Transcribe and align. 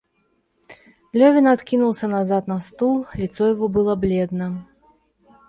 Левин 1.13 1.45
откинулся 1.45 2.07
назад 2.07 2.47
на 2.47 2.59
стул, 2.59 3.05
лицо 3.13 3.45
его 3.47 3.67
было 3.67 3.95
бледно. 3.95 4.65